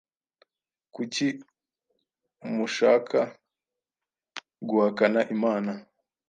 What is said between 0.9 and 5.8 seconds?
kuki mu shaka guhakana imana